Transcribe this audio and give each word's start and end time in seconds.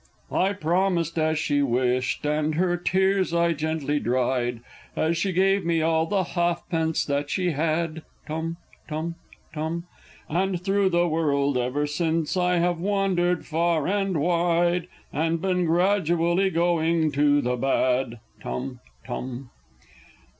_I 0.35 0.53
promised 0.53 1.19
as 1.19 1.37
she 1.37 1.61
wished, 1.61 2.25
and 2.25 2.55
her 2.55 2.75
tears 2.75 3.35
I 3.35 3.53
gently 3.53 3.99
dried, 3.99 4.61
As 4.95 5.15
she 5.15 5.31
gave 5.31 5.63
me 5.63 5.83
all 5.83 6.07
the 6.07 6.23
halfpence 6.23 7.05
that 7.05 7.29
she 7.29 7.51
had: 7.51 8.01
(Tum 8.25 8.57
tum 8.87 9.13
tum!) 9.53 9.83
And 10.27 10.59
through 10.59 10.89
the 10.89 11.07
world 11.07 11.55
e'er 11.55 11.85
since 11.85 12.35
I 12.35 12.55
have 12.55 12.79
wandered 12.79 13.45
far 13.45 13.87
and 13.87 14.19
wide, 14.19 14.87
And 15.13 15.39
been 15.39 15.65
gradually 15.65 16.49
going 16.49 17.11
to 17.11 17.39
the 17.39 17.55
bad! 17.55 18.19
(Tum 18.41 18.79
tum!) 19.05 19.51